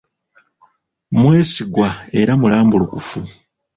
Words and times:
Mwesigwa 1.19 1.87
era 2.19 2.33
mulambulukufu. 2.39 3.19